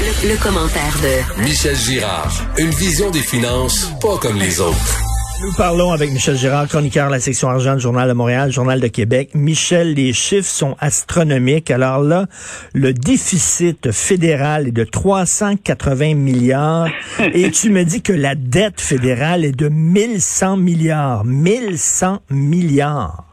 [0.00, 2.32] Le, commentaire de Michel Girard.
[2.58, 4.98] Une vision des finances pas comme les autres.
[5.42, 8.80] Nous parlons avec Michel Girard, chroniqueur de la section argent du Journal de Montréal, Journal
[8.80, 9.32] de Québec.
[9.34, 11.70] Michel, les chiffres sont astronomiques.
[11.70, 12.24] Alors là,
[12.72, 16.88] le déficit fédéral est de 380 milliards
[17.34, 21.26] et tu me dis que la dette fédérale est de 1100 milliards.
[21.26, 23.24] 1100 milliards.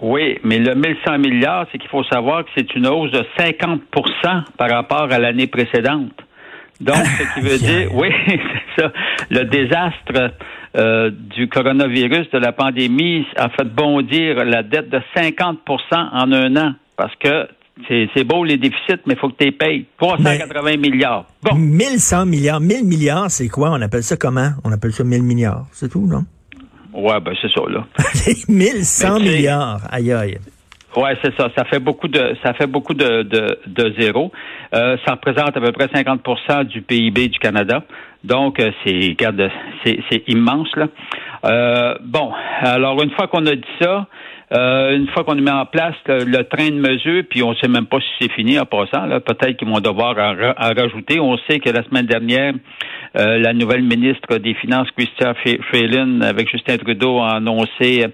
[0.00, 4.44] Oui, mais le 1100 milliards, c'est qu'il faut savoir que c'est une hausse de 50%
[4.58, 6.12] par rapport à l'année précédente.
[6.80, 8.92] Donc, ce qui veut dire, oui, c'est ça,
[9.30, 10.34] le désastre
[10.76, 15.56] euh, du coronavirus, de la pandémie, a fait bondir la dette de 50%
[15.92, 16.74] en un an.
[16.96, 17.48] Parce que
[17.88, 19.86] c'est beau les déficits, mais il faut que tu les payes.
[19.98, 21.26] 380 milliards.
[21.42, 21.54] Bon.
[21.56, 22.60] 1100 milliards.
[22.60, 23.70] 1000 milliards, c'est quoi?
[23.70, 24.50] On appelle ça comment?
[24.64, 25.66] On appelle ça 1000 milliards.
[25.72, 26.24] C'est tout, non?
[26.94, 27.86] Ouais, ben c'est ça, là.
[28.48, 29.80] 1100 milliards.
[29.90, 30.38] Aïe, aïe.
[30.96, 31.50] Ouais, c'est ça.
[31.56, 34.32] Ça fait beaucoup de ça fait beaucoup de, de, de zéro.
[34.74, 37.82] Euh, ça représente à peu près 50% du PIB du Canada.
[38.24, 39.16] Donc euh, c'est
[39.84, 40.88] c'est c'est immense là.
[41.44, 44.06] Euh, bon, alors une fois qu'on a dit ça,
[44.52, 47.86] euh, une fois qu'on met en place le, train de mesure, puis on sait même
[47.86, 51.20] pas si c'est fini en passant, peut-être qu'ils vont devoir en, rajouter.
[51.20, 52.54] On sait que la semaine dernière,
[53.18, 55.34] euh, la nouvelle ministre des Finances, Christian
[55.68, 58.06] Freeland, avec Justin Trudeau, a annoncé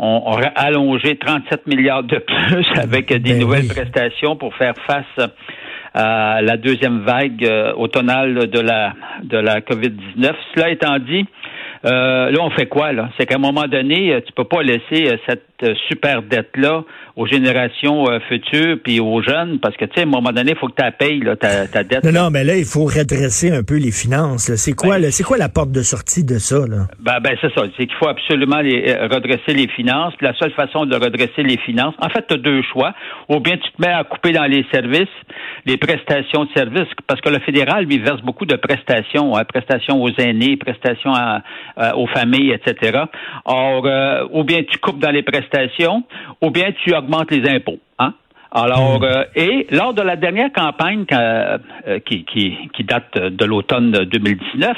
[0.00, 5.28] on, a allongé 37 milliards de plus avec des ben nouvelles prestations pour faire face
[5.94, 10.32] à la deuxième vague euh, automnale de la de la COVID-19.
[10.54, 11.26] Cela étant dit,
[11.84, 13.10] euh, là, on fait quoi, là?
[13.18, 15.16] C'est qu'à un moment donné, euh, tu peux pas laisser euh,
[15.60, 16.84] cette super dette-là
[17.16, 20.56] aux générations futures puis aux jeunes, parce que, tu sais, à un moment donné, il
[20.56, 22.04] faut que tu payes, là, ta, ta, dette.
[22.04, 24.54] Non, non, mais là, il faut redresser un peu les finances.
[24.54, 26.86] C'est quoi, ben, c'est quoi la porte de sortie de ça, là?
[27.00, 27.62] Ben, ben c'est ça.
[27.76, 30.14] C'est qu'il faut absolument les, redresser les finances.
[30.20, 32.94] la seule façon de redresser les finances, en fait, tu as deux choix.
[33.28, 35.08] Ou bien tu te mets à couper dans les services,
[35.66, 40.02] les prestations de services, parce que le fédéral, lui, verse beaucoup de prestations, hein, prestations
[40.02, 41.42] aux aînés, prestations à,
[41.78, 43.04] euh, aux familles, etc.
[43.44, 45.49] Or, euh, ou bien tu coupes dans les prestations,
[46.40, 47.78] ou bien tu augmentes les impôts.
[48.52, 49.04] Alors, hmm.
[49.04, 51.04] euh, et lors de la dernière campagne
[52.06, 54.76] qui, qui, qui, date de l'automne 2019,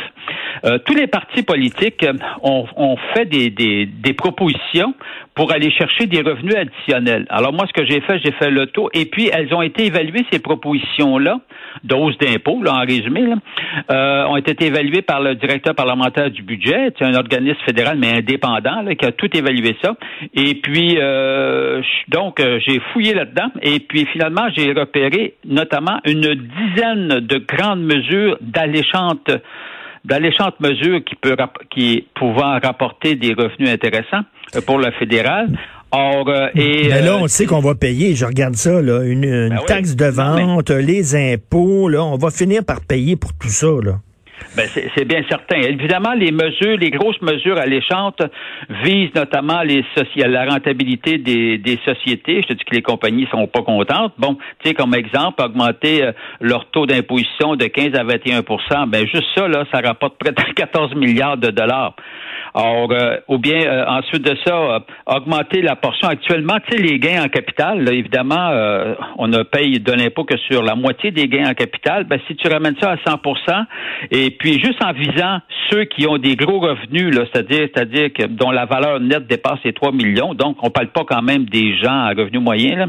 [0.85, 2.07] tous les partis politiques
[2.43, 4.95] ont, ont fait des, des, des, propositions
[5.35, 7.27] pour aller chercher des revenus additionnels.
[7.31, 9.87] Alors moi, ce que j'ai fait, j'ai fait le tour, et puis elles ont été
[9.87, 11.41] évaluées, ces propositions-là,
[11.85, 13.37] doses d'impôts, là, en résumé, là,
[13.91, 18.19] euh, ont été évaluées par le directeur parlementaire du budget, c'est un organisme fédéral, mais
[18.19, 19.95] indépendant, là, qui a tout évalué ça.
[20.35, 26.35] Et puis, euh, donc, euh, j'ai fouillé là-dedans, et puis finalement, j'ai repéré notamment une
[26.35, 29.31] dizaine de grandes mesures d'alléchantes
[30.05, 31.37] d'alléchantes mesures qui peut
[31.71, 34.25] qui pouvant rapporter des revenus intéressants
[34.57, 35.49] euh, pour le fédéral.
[35.93, 39.05] Or, euh, et, Mais là, euh, on sait qu'on va payer, je regarde ça, là,
[39.05, 43.49] une, ben taxe de vente, les impôts, là, on va finir par payer pour tout
[43.49, 43.69] ça.
[43.83, 43.99] Là.
[44.57, 45.57] Ben c'est bien certain.
[45.57, 48.23] Évidemment, les mesures, les grosses mesures alléchantes
[48.85, 49.85] visent notamment les
[50.17, 52.43] la rentabilité des, des, sociétés.
[52.43, 54.13] Je te dis que les compagnies sont pas contentes.
[54.19, 59.07] Bon, tu sais, comme exemple, augmenter euh, leur taux d'imposition de 15 à 21% ben
[59.07, 61.95] juste ça, là, ça rapporte près de 14 milliards de dollars.
[62.55, 66.09] Or, euh, ou bien euh, ensuite de ça, augmenter la portion.
[66.09, 68.51] Actuellement, tu sais, les gains en capital, là, évidemment,
[69.19, 72.05] on ne paye de l'impôt que sur la moitié des gains en capital.
[72.05, 73.21] Ben, si tu ramènes ça à 100
[74.11, 75.39] et puis juste en visant
[75.71, 79.73] ceux qui ont des gros revenus, c'est-à-dire, c'est-à-dire que dont la valeur nette dépasse les
[79.73, 82.79] 3 millions, donc on parle pas quand même des gens à revenus moyens.
[82.79, 82.87] Là.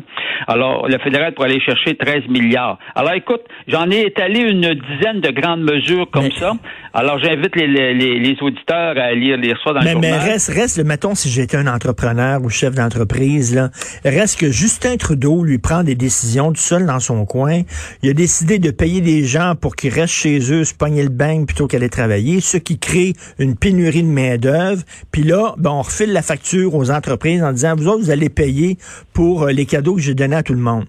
[0.48, 2.78] Alors, le fédéral pourrait aller chercher 13 milliards.
[2.96, 6.54] Alors, écoute, j'en ai étalé une dizaine de grandes mesures comme ça.
[6.94, 10.00] Alors, j'invite les, les, les, auditeurs à lire, dans le journal.
[10.00, 13.70] Mais reste, reste, mettons, si j'étais un entrepreneur ou chef d'entreprise, là,
[14.06, 17.62] reste que Justin Trudeau lui prend des décisions tout seul dans son coin.
[18.02, 21.10] Il a décidé de payer des gens pour qu'ils restent chez eux, se pogner le
[21.10, 24.84] bain plutôt qu'aller travailler, ce qui crée une pénurie de main-d'œuvre.
[25.12, 28.30] Puis là, ben, on refile la facture aux entreprises en disant, vous autres, vous allez
[28.30, 28.78] payer
[29.14, 30.86] pour euh, les cadeaux que j'ai donnés à tout le monde.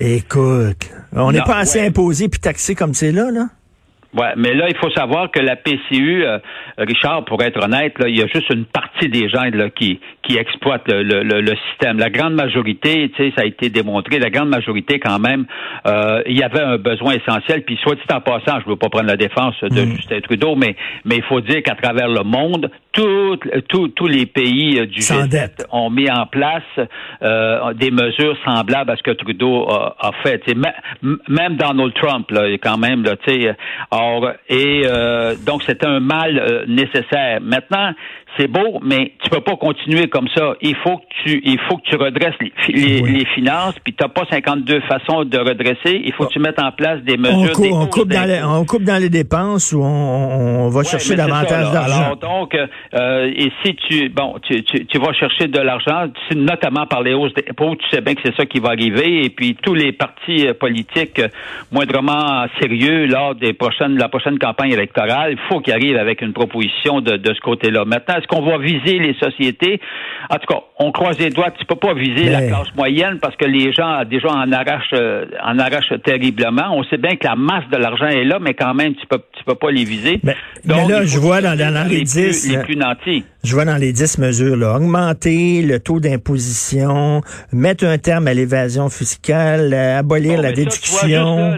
[0.00, 3.48] Écoute, on n'est pas assez imposé puis taxé comme c'est là, là?
[4.14, 6.38] Ouais, mais là, il faut savoir que la PCU, euh,
[6.78, 10.00] Richard, pour être honnête, là, il y a juste une partie des gens là, qui,
[10.26, 11.98] qui exploitent le, le, le, système.
[11.98, 15.46] La grande majorité, tu sais, ça a été démontré, la grande majorité, quand même,
[15.86, 17.62] euh, il y avait un besoin essentiel.
[17.62, 19.96] Puis, soit dit en passant, je ne veux pas prendre la défense de mm.
[19.96, 20.74] Justin Trudeau, mais,
[21.04, 25.90] mais il faut dire qu'à travers le monde, tous les pays euh, du G7 ont
[25.90, 26.62] mis en place
[27.22, 30.42] euh, des mesures semblables à ce que Trudeau a, fait.
[31.02, 33.16] même Donald Trump, là, quand même, là,
[33.90, 37.40] or, et euh, donc c'est un mal nécessaire.
[37.40, 37.92] Maintenant,
[38.38, 40.54] c'est beau, mais tu peux pas continuer comme ça.
[40.62, 44.22] Il faut que tu, il faut que tu redresses les, les, finances, puis t'as pas
[44.30, 46.00] 52 façons de redresser.
[46.04, 47.52] Il faut que tu mettes en place des mesures.
[47.72, 52.16] On, coupe, dans les, on coupe dans les dépenses ou on, va chercher davantage d'argent?
[52.16, 57.02] Donc, euh, et si tu, bon, tu, tu, tu vas chercher de l'argent, notamment par
[57.02, 59.74] les hausses d'impôts, tu sais bien que c'est ça qui va arriver, et puis tous
[59.74, 61.28] les partis euh, politiques euh,
[61.72, 66.32] moindrement sérieux lors des prochaines, la prochaine campagne électorale, il faut qu'ils arrivent avec une
[66.32, 67.84] proposition de, de ce côté-là.
[67.84, 69.78] Maintenant, est-ce qu'on va viser les sociétés?
[70.30, 71.50] En tout cas, on croise les doigts.
[71.58, 75.26] Tu peux pas viser la classe moyenne parce que les gens déjà en arrachent, euh,
[75.42, 76.72] en arrachent terriblement.
[76.72, 79.20] On sait bien que la masse de l'argent est là, mais quand même, tu peux,
[79.36, 80.20] tu peux pas les viser.
[80.22, 81.56] Mais, là, je vois dans,
[81.88, 83.24] les, 10, les plus nantis.
[83.44, 87.20] Je vois dans les 10 mesures, là, augmenter le taux d'imposition,
[87.52, 91.54] mettre un terme à l'évasion fiscale, abolir la déduction,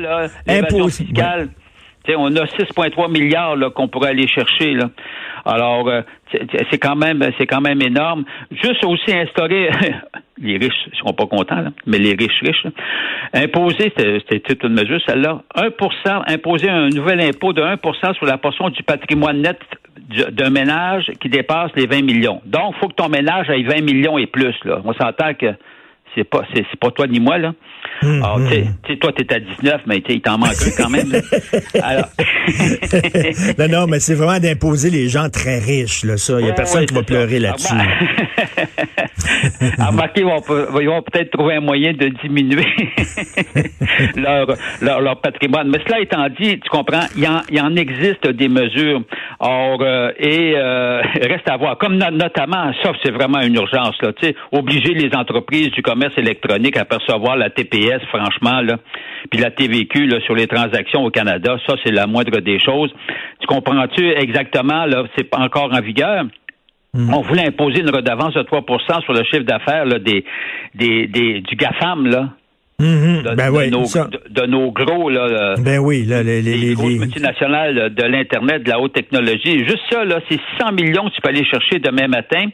[0.47, 1.06] imposer
[2.17, 4.75] on a 6,3 milliards qu'on pourrait aller chercher.
[4.75, 4.91] Là.
[5.49, 6.03] Alors, euh,
[6.71, 8.25] c'est quand même c'est quand même énorme.
[8.50, 9.71] Juste aussi instaurer
[10.39, 12.67] les riches seront pas contents, mais les riches riches,
[13.33, 18.37] imposer, c'était toute une mesure, celle-là, 1 imposer un nouvel impôt de 1% sur la
[18.37, 19.59] portion du patrimoine net
[20.31, 22.41] d'un ménage qui dépasse les 20 millions.
[22.45, 24.55] Donc, il faut que ton ménage ait 20 millions et plus.
[24.65, 24.81] Là.
[24.85, 25.55] On s'entend que
[26.15, 27.55] c'est pas c'est pas toi ni moi là.
[28.03, 28.49] Hum, Alors, hum.
[28.49, 31.12] tu sais, toi t'es à 19 mais il t'en manque quand même.
[31.83, 32.09] Alors...
[33.59, 36.53] non non, mais c'est vraiment d'imposer les gens très riches là ça, il y a
[36.53, 37.75] personne qui va pleurer là-dessus.
[39.79, 42.65] Remarquez, ils vont, peut-être trouver un moyen de diminuer
[44.17, 44.47] leur,
[44.81, 45.69] leur, patrimoine.
[45.69, 49.03] Mais cela étant dit, tu comprends, il y en, il en existe des mesures.
[49.41, 51.79] Or, euh, et euh, reste à voir.
[51.79, 56.17] Comme notamment, sauf c'est vraiment une urgence, là, tu sais, obliger les entreprises du commerce
[56.17, 58.76] électronique à percevoir la TPS, franchement, là,
[59.31, 62.93] puis la TVQ là, sur les transactions au Canada, ça, c'est la moindre des choses.
[63.40, 66.25] Tu comprends-tu exactement, là, c'est pas encore en vigueur?
[66.94, 67.12] Mm.
[67.12, 70.25] On voulait imposer une redevance de 3% sur le chiffre d'affaires des,
[70.75, 72.31] des, des, du GAFAM, là.
[72.81, 73.23] Mm-hmm.
[73.23, 76.99] de, ben oui, nos, de, nos, gros là, ben oui, là, les, les, les, les
[77.00, 79.64] multinationales de l'internet, de la haute technologie.
[79.67, 82.46] Juste ça là, c'est 100 millions que tu peux aller chercher demain matin.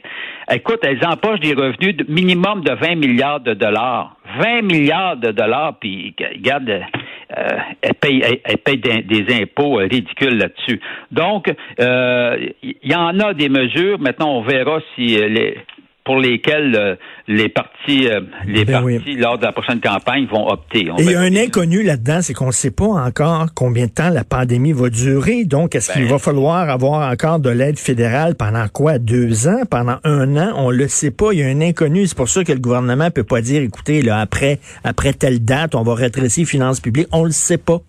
[0.51, 4.15] Écoute, elles empochent des revenus de minimum de 20 milliards de dollars.
[4.39, 10.37] 20 milliards de dollars, puis regarde, euh, elles payent, elles, payent des, impôts euh, ridicules
[10.37, 10.79] là-dessus.
[11.11, 13.99] Donc, euh, il y en a des mesures.
[13.99, 15.57] Maintenant, on verra si les
[16.05, 16.95] pour lesquels euh,
[17.27, 20.81] les partis, euh, les ben partis lors de la prochaine campagne vont opter.
[20.99, 23.91] Et il y a un inconnu là-dedans, c'est qu'on ne sait pas encore combien de
[23.91, 25.45] temps la pandémie va durer.
[25.45, 26.11] Donc, est-ce qu'il ben.
[26.11, 28.99] va falloir avoir encore de l'aide fédérale pendant quoi?
[28.99, 29.63] Deux ans?
[29.69, 30.53] Pendant un an?
[30.55, 31.33] On le sait pas.
[31.33, 32.05] Il y a un inconnu.
[32.05, 35.73] C'est pour ça que le gouvernement peut pas dire, écoutez, là après après telle date,
[35.73, 37.07] on va rétrécir les finances publiques.
[37.11, 37.81] On le sait pas.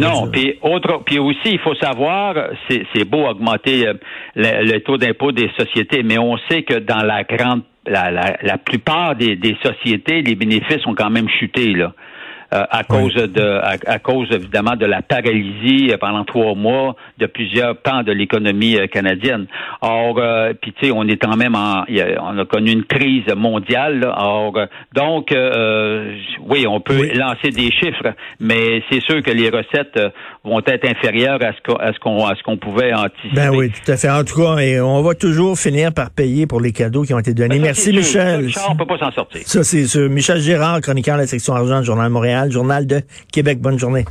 [0.00, 2.34] Non, puis autre, puis aussi, il faut savoir,
[2.68, 3.94] c'est beau augmenter euh,
[4.34, 8.58] le, taux d'impôt des sociétés, mais on sait que dans la grande, la, la, la
[8.58, 11.92] plupart des, des sociétés, les bénéfices ont quand même chuté là.
[12.54, 17.26] Euh, à cause de à, cause évidemment de la paralysie euh, pendant trois mois de
[17.26, 19.46] plusieurs pans de l'économie euh, canadienne.
[19.80, 20.20] Or,
[20.60, 21.84] puis tu sais, on est quand même en,
[22.22, 24.08] on a connu une crise mondiale.
[24.16, 24.54] Or,
[24.94, 25.34] donc,
[26.48, 29.98] oui, on peut lancer des chiffres, mais c'est sûr que les recettes
[30.44, 33.34] vont être inférieures à ce qu'on à ce qu'on pouvait anticiper.
[33.34, 34.08] Ben oui, tout à fait.
[34.08, 37.18] En tout cas, et on va toujours finir par payer pour les cadeaux qui ont
[37.18, 37.56] été donnés.
[37.56, 38.52] Ben, Merci, Michel.
[38.52, 39.42] Ça, on peut pas s'en sortir.
[39.44, 40.08] Ça, c'est sûr.
[40.08, 42.10] Michel Gérard, chroniqueur de la section argent du Journal
[42.50, 43.02] Journal de
[43.32, 43.60] Québec.
[43.60, 44.04] Bonne journée.